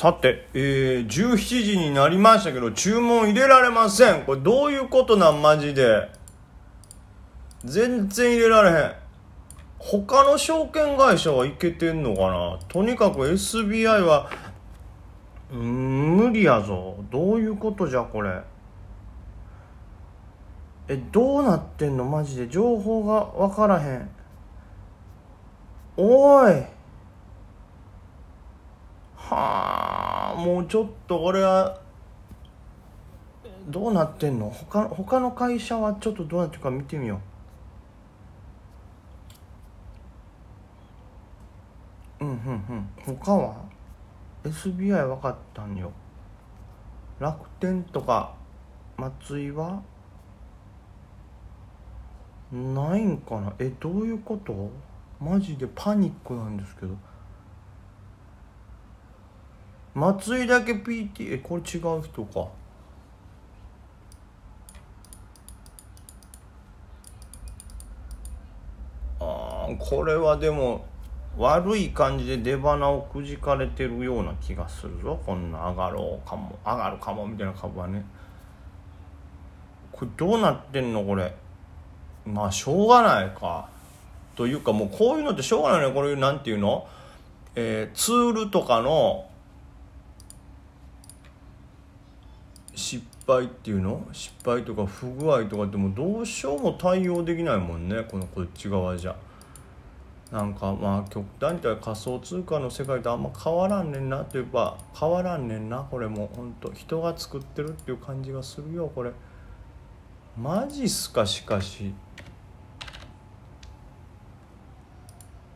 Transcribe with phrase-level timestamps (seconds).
[0.00, 4.24] さて、えー、17時になりましたけど、注文入れられません。
[4.24, 6.08] これどういうことなんマジで。
[7.66, 8.92] 全然入れられへん。
[9.78, 12.58] 他の証券会社はいけてんのかな？
[12.68, 14.30] とにかく SBI は、
[15.52, 16.96] うん、無理やぞ。
[17.10, 18.40] どういうことじゃ、これ？
[20.88, 22.06] え、どうなってんの？
[22.06, 22.48] マジで。
[22.48, 24.10] 情報がわからへん。
[25.98, 26.64] おい。
[29.32, 29.89] はあ
[30.40, 31.80] もうちょっと俺は
[33.68, 34.50] どうなってんの？
[34.50, 37.20] 他他の会社はちょっとどうなってるか見てみよ
[42.20, 42.24] う。
[42.24, 42.36] うんうん
[43.06, 43.16] うん。
[43.16, 43.54] 他は
[44.44, 45.92] ？SBI 分かったんよ。
[47.18, 48.34] 楽天とか
[48.96, 49.82] 松井は？
[52.52, 53.52] ないんかな？
[53.58, 54.70] えどういうこと？
[55.20, 56.94] マジでパニックなんですけど。
[60.00, 62.48] 松井だけ PT えこれ違う人か。
[69.20, 70.86] あこれはでも
[71.36, 75.20] 悪い感じで出花をくじかれてるような気がするぞ。
[75.26, 78.02] こんな上がろうかも上がるかもみたいな株はね。
[79.92, 81.04] これどうなってんの？
[81.04, 81.36] これ。
[82.24, 83.68] まあしょうがないか。
[84.34, 85.92] というかもうこういうのってしょうがないね。
[85.92, 86.88] これなんていうの？
[87.54, 89.26] えー、ツールとかの
[92.80, 94.06] 失敗っていうの？
[94.12, 99.14] 失敗とか不具合とかってもうどうしようも対応できないもんねこのこっち側じゃ。
[100.32, 106.30] なんかまあ極端に言ったら仮想通貨の世界とあんま変わらんねんなって言えば変わらんねんなこれも。
[106.34, 109.10] ほんと人が作ってるっていう感じがするよこれ。
[110.40, 111.92] マジっすかしかし。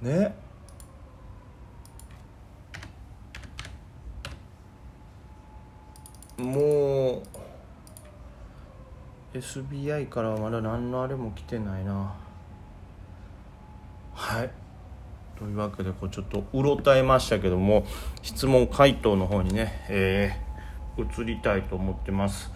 [0.00, 0.26] ね。
[0.26, 0.32] っ
[6.40, 7.22] も
[9.34, 12.14] う SBI からはまだ何のあれも来てないな。
[14.14, 14.50] はい。
[15.38, 17.86] というわけでこうちょっとうろたえましたけども
[18.22, 22.50] 質問回答の方にね、えー、移りたいと思ってます。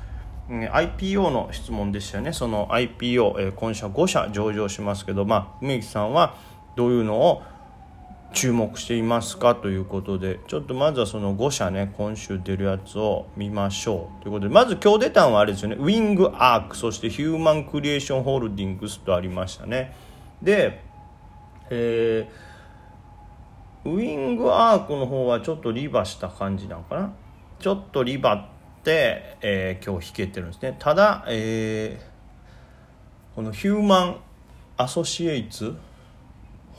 [0.49, 2.33] IPO の質問でしたよね。
[2.35, 6.37] その IPO、えー、今社5社上場しますけどまあ梅木さんは
[6.77, 7.43] どういうのを
[8.35, 19.95] 注目していますかということでちょっとまずはその5社ね今週出るやつを見ましょうということでまず今日出たのはあれですよねウィングアークそしてヒューマンクリエーションホールディングスとありましたね。
[20.43, 20.83] で
[21.71, 27.13] えー、ウィングアークの方はちょっとリバした感じなのかな？
[27.59, 30.77] ちょっとリバって、えー、今日引けてるんですね。
[30.79, 34.21] ただ、えー、このヒューマン
[34.77, 35.75] アソシエイツ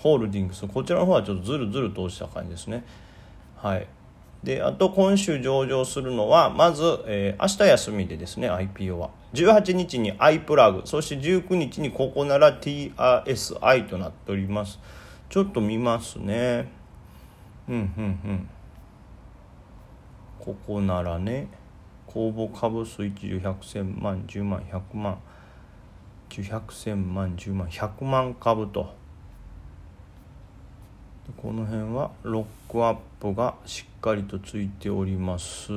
[0.05, 2.83] ホールディングスこちらの方はちょっとずるずるとした感じですね。
[3.57, 3.88] はい。
[4.43, 9.09] であと今週上場するのはまず、えー、明日休みでですね IPO は。
[9.33, 10.83] 18日に i プラグ。
[10.85, 14.77] そして19日にここなら TRSI となっております。
[15.27, 16.69] ちょっと見ますね。
[17.67, 18.49] うんうんうん。
[20.37, 21.47] ここならね。
[22.05, 25.17] 公募株数一十百千万10万100万。
[26.29, 29.03] 10百千万10万100万株と。
[31.33, 35.71] この辺はロックアップがしっかりとついております。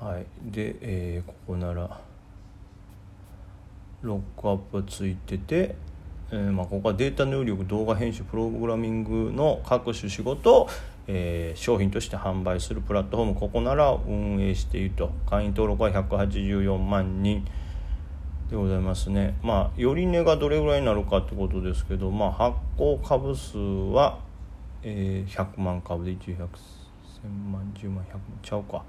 [0.00, 0.26] はい。
[0.40, 2.00] で、えー、ここなら
[4.02, 5.74] ロックアップついてて、
[6.30, 10.68] えー、まあ、ここはデータ入力動画編集プログラミングの各種仕事を、
[11.06, 15.10] えー、商品として販売するプラットフォームここなら運営していると。
[15.28, 17.46] 会員登録は184万人。
[18.50, 19.36] でございますね。
[19.42, 24.18] まあより値がどれぐらいになるかってことですけど、まあ、発行株数は、
[24.82, 26.48] えー、100万株で1 0 0
[27.24, 28.82] 1000万10万100万ちゃうか。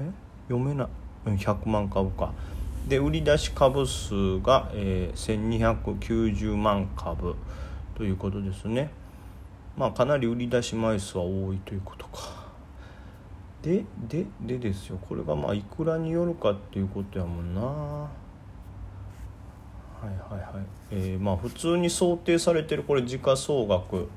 [0.00, 0.10] え？
[0.48, 0.88] 読めない。
[1.30, 2.32] 100万株か。
[2.86, 7.34] で売り出し株数が、えー、1290万株
[7.96, 8.90] ということですね。
[9.78, 12.46] まあかなり売り出し枚数は多いということか。
[13.62, 14.98] でででですよ。
[15.08, 18.25] これがまあいくらによるかっていうことやもんな。
[20.00, 20.66] はいはいはい。
[20.90, 24.08] えー、まあ普通に想定されてるこれ時価総額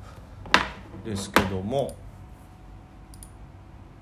[1.06, 1.96] ですけども。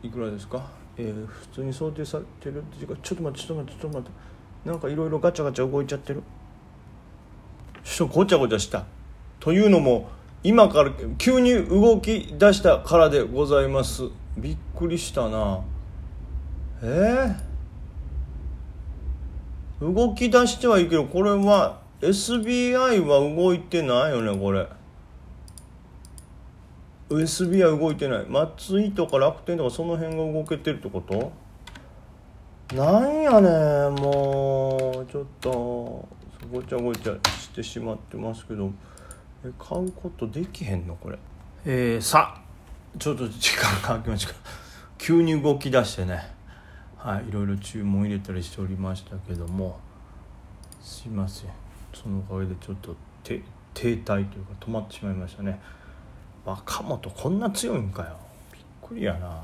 [0.03, 0.69] いくらですか？
[0.95, 4.69] えー、普通に想定されてるっていうかちょっと待ってちょっと待ってちょっと待って。
[4.69, 6.23] なんかいろいろガチャガチャ動いちゃってる？
[7.83, 8.85] ちょっとごちゃごちゃした。
[9.39, 10.09] というのも
[10.43, 14.03] 今から急に動き出したからでございます。
[14.37, 15.61] びっくりしたな。
[16.81, 17.46] えー？
[19.79, 24.67] 動き出してはいいけどこれは SBI は動いてないよねこれ。
[27.09, 28.25] USB は動いてない。
[28.27, 31.31] 松井とか楽天とかその辺が動けてるってこと？
[32.75, 35.11] なんやねもう。
[35.11, 36.07] ちょっと
[36.51, 38.71] ごちゃごちゃしてしまってますけど。
[39.45, 40.95] え買うことできへんの？
[40.95, 41.17] これ。
[41.65, 42.41] えー、さ
[42.99, 44.33] ちょっと時間が空きました。
[44.97, 46.35] 急に動き出してね。
[46.97, 49.79] はいいろいろ注文入れたりしておりましたけども
[50.81, 51.49] すいません。
[51.93, 53.41] そのおかげでちょっと停
[53.73, 54.29] 滞というか
[54.59, 55.59] 止まってしまいましたね。
[56.45, 58.17] 若元こんな強いんかよ。
[58.53, 59.41] びっくりやな。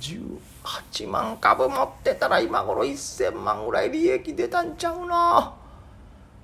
[0.00, 5.54] 18万株持ってたら今頃1000万ぐらい利益出たんちゃうな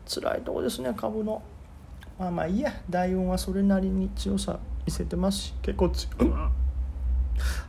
[0.06, 1.42] 辛いとこですね株の。
[2.18, 2.72] まあまあいいや。
[2.88, 6.32] 大運はそれなりに強さ見せてますし結構強い。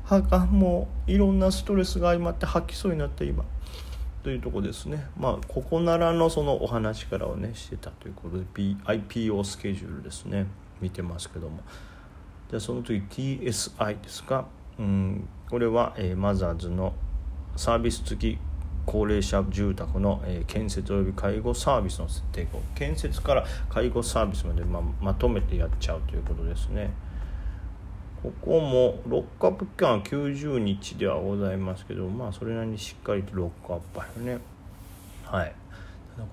[0.09, 3.45] はもういろんなストレスが相まって吐きそうになって今。
[4.23, 5.05] というとこですね。
[5.17, 10.47] まあここならのそのお話からをねしてたということで、P、IPO スケジュールですね。
[10.81, 11.59] 見てますけども。
[12.49, 14.47] じゃあその時 TSI ですか。
[14.77, 16.93] うんこれは、えー、マザーズの
[17.55, 18.39] サービス付き
[18.85, 22.61] 高齢者住宅の、えー、建設及び介護サービスの設定を。
[22.75, 26.91] 建設から介護サービスまで、ままとめてやっちゃうということですね。
[28.21, 34.37] ここもロックアップ期間は90日ではございますけどまあそれなりにしっかりとロックアップあるね。
[35.23, 35.53] はい。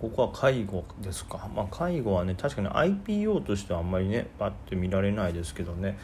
[0.01, 1.49] ここは介護ですか。
[1.55, 5.97] まあ介護はね確かに IPO としてはあんまりねパッて見られないですけどね。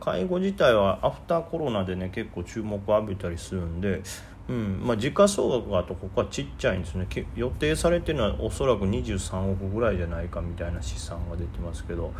[0.00, 4.02] 介護自体はアフターコロナでね結構注目を浴びたりするんで、
[4.48, 4.80] うん。
[4.84, 7.08] まあ、時価総額があとここはちっちゃいんですね。
[7.34, 12.12] 予定されてるのはおそらく23億ぐらいじゃないかみたいな試算が出てますけど、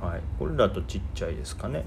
[0.00, 1.84] はい、これだとちっちゃいですかね。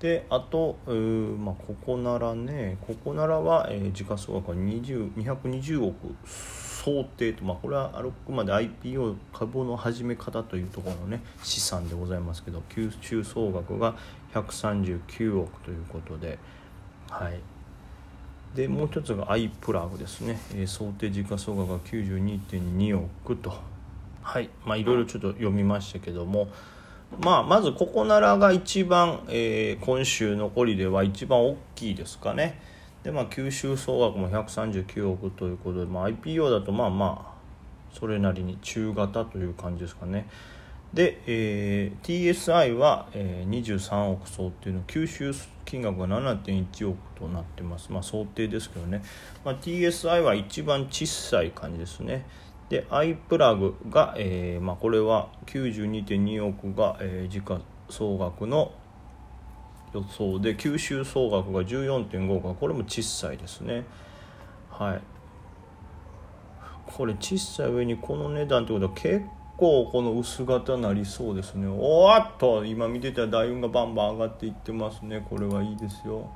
[0.00, 2.78] であと、まあ、ここならね。
[2.86, 13.96] ここならは、えー、時価総額は220億想定と、まあ、これはあくまで IPO 株の始め方というところのね資産でございますけど吸収総額が
[14.34, 16.38] 139億ということで
[17.10, 17.40] はい。
[18.54, 23.52] でもう一つが i プラグですね、えー、想定時価総額が92.2億と。
[24.22, 24.48] はい。
[24.64, 26.48] まあいろいろちょっと読みましたけども
[27.16, 32.60] まあまずここならが一番、えー、今週残りでは一番大きいですかね。
[33.02, 40.28] でまあ吸収総額も139億ということで、まあ、IPO だとまあまあそれなりに中型という感じですかね。
[40.92, 45.32] で、えー、TSI は、えー、23億想定の吸収
[45.64, 47.90] 金額が7.1億となってます。
[47.90, 49.02] まあ想定ですけどね、
[49.44, 52.24] まあ、TSI は一番小さい感じですね。
[52.68, 58.72] で i プラグが、えーまあ、これは92.2億が、えー、時価総額の
[59.94, 63.84] 予想で吸収総額が14.5億これも小さいですね。
[64.70, 65.00] はい。
[66.86, 69.24] これ小さい上にこの値段ってことは結
[69.56, 71.66] 構この薄型なりそうですね。
[71.68, 75.24] おっと今見てた大運がバンバン上がっていってますね。
[75.28, 76.30] これはいいですよ。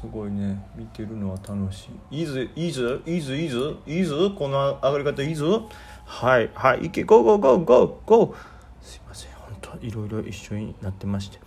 [0.00, 0.58] すごいね。
[0.76, 2.20] 見てるのは楽しい。
[2.20, 6.86] いいずいいずいいずいいずいいずこの上がり方いいずはいはい。
[6.86, 8.36] いけゴーゴーゴーゴーゴー。
[8.80, 9.32] すいません。
[9.32, 11.38] 本当いろいろ一緒になってまして。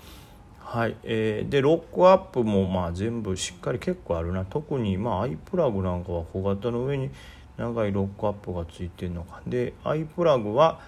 [0.60, 0.96] はい。
[1.04, 4.46] えー、でロックアップもまあ全部しっかり結構あるな。
[4.46, 7.10] 特にまあアイプラグなんかは小型の上に
[7.58, 9.42] 長いロックアップがついてるのか。
[9.48, 10.80] でアイプラグは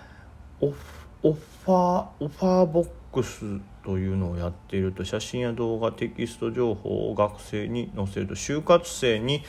[0.61, 0.77] オフ
[1.23, 9.43] オファーオファーボックスというのをやっていると写真や動画テキスト情報を学生に載せると就活生に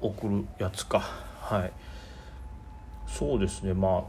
[0.00, 1.00] 送るやつか。
[1.00, 1.72] はい。
[3.06, 3.72] そうですね。
[3.72, 4.04] まあ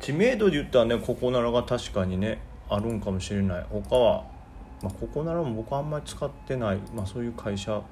[0.00, 3.66] 知名度で言ったらねここならが確かにねあるんかもしれない。
[3.68, 4.24] 他は、
[4.82, 7.82] まあ、ここならも僕あんまり使ってない、まあ、そういう会社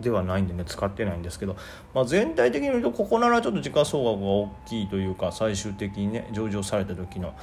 [0.00, 1.56] ではないんでね使ってないんですけど、
[1.94, 7.34] まあ、全体的に言うとここならちょっと時価総額が大きいというか最終的にね上場された時の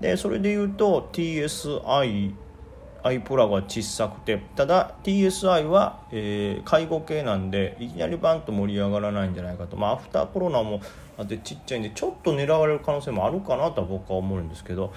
[0.00, 2.34] でそれで言うと TSI
[3.02, 9.76] アイプラは小さくてただ TSI は、えー、介護系なんでいきなりバンと盛り上がらないんじゃないかと。
[9.76, 10.80] まあアフターコロナも
[11.16, 14.92] あってちっちゃいんでちょっと狙われる可能性もあるかなとは僕は思うんですけど。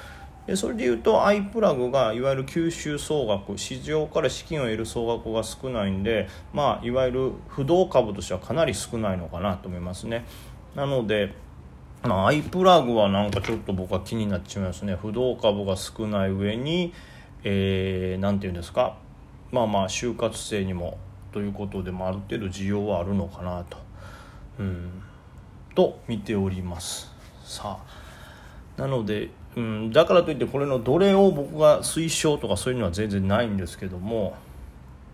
[0.45, 10.25] でそれで言うとアイプラグがいわゆる吸収総額市場から資金を得る総額が少ないんでまあいわゆる不動株としてはかなり少ないのかなと思いますね。
[10.75, 11.33] なので、
[12.05, 14.97] アイプラグはなんかちょっと僕は気になっちゃいますね。
[15.01, 16.93] 不動株が少ない上に
[17.45, 18.97] えー、て言うんですか。
[19.51, 20.97] まあまあ就活生にも
[21.31, 23.77] ということで、もあ、る程度需要はあるのかなと。
[24.59, 25.03] うん。
[25.75, 27.11] と見ております。
[27.43, 28.81] さあ。
[28.81, 34.35] なので、うん、だからといってこれのどれを僕が推奨とかそういうのは全然ないんですけども、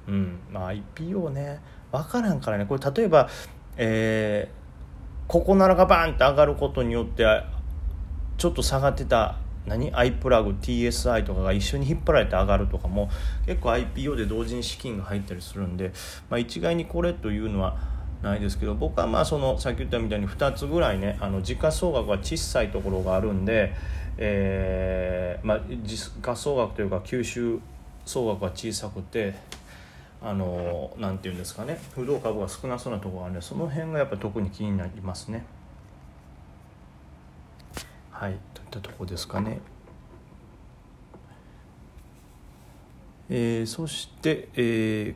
[0.08, 0.40] うん。
[0.52, 1.60] まあ、IPO ね。
[1.92, 2.66] 分からんからね。
[2.66, 3.30] これ例えば
[3.78, 4.59] えー
[5.30, 7.24] ここならがバーンって上がることによって
[8.40, 13.12] ちょっと下がってた何？i プラグ TSI とかが一緒に引っ張られて上がるとかも
[13.46, 15.92] 結構 IPO で同時に資金が入ったりするんで、
[16.32, 17.78] まあ、一概にこれというのは
[18.24, 23.76] ないですけど僕はまあそのさっき言ったみたいに2つぐらいねあの時価総額が小さいところがあるんで、
[24.18, 27.60] えーまあ、時価総額というか吸収
[28.04, 29.36] 総額が小さくて
[30.22, 35.46] あのなんていうんですかね不動株が少なそうなところがあるんでその辺がやっぱ特に気になりますね。
[38.12, 39.62] はいといったとこですかね。
[43.30, 45.16] えー、そして、えー、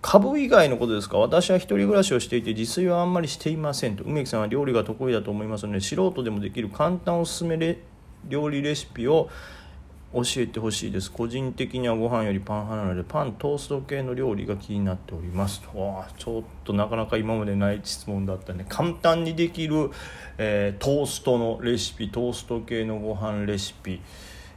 [0.00, 1.18] 株以外のことですか？
[1.18, 7.78] 私は一人暮らしをしていて自炊はあんまりしていませんと梅木さんは料理が得意だと思いますので素人でもできる簡単おすすめ
[8.28, 9.28] 料理レシピを
[10.12, 11.10] 教えてほしいです。
[11.10, 15.62] 個人的にはご飯よりパン派なのでパントースト系の料理が気になっております。
[15.74, 19.90] わちょっとなかなか今までない質問だったね簡単にできる、
[20.38, 24.00] えー、トーストのレシピトースト系のご飯レシピ、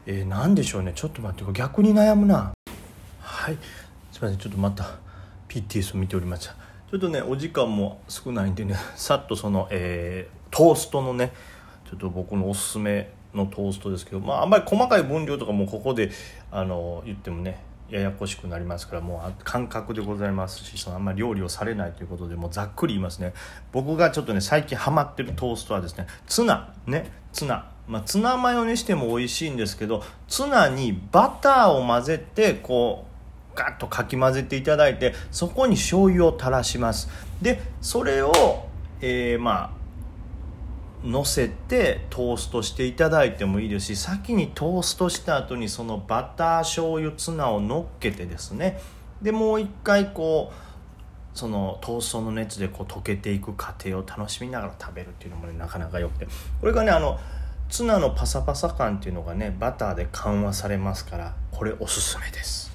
[0.07, 0.93] えー、何でしょうね。
[0.95, 2.53] ちょっと待って逆に悩むな。
[3.21, 3.57] はい。
[4.11, 4.37] すいません。
[4.37, 5.03] ちょっとまた
[5.53, 6.55] PTS を見ておりました
[6.89, 11.31] ちょっとねお時間も少ないんでねさっとその、えー、トーストのね
[11.89, 16.11] ちょっと僕のおすすめのトーストですけど、まあ、あんまり細かい分量とかもここで
[16.51, 23.33] あの言ってもねややこしくなりますからもう感覚でございますしそのあんまり料理をされないということでもうざっくり言いますね。
[23.71, 26.73] 僕がちょっとね最近ハマってるトーストはですねツナ。
[26.87, 27.69] ねツナ。
[27.87, 33.05] まあ、ツナマヨにしても美味しいんですけどツナにバターを混ぜてこ
[33.53, 37.09] うガッとかき混ぜていただいてそこに醤油を垂らします。
[37.41, 38.67] でそれを、
[39.01, 39.82] えー、まあ
[41.03, 48.79] 乗せてトーストしていただいてもいいですし先にトーストした後にそのバター醤油ツナを乗っけてですね。
[49.21, 56.27] でもう一回こうそのトーストの熱でこう溶けていく過程を楽しみながら食べるっていうのもねなかなか良くて。
[56.61, 57.19] これがねあの
[57.69, 62.72] ツナのパサパサ感っていうのがねバターで緩和されますからこれおすすめです。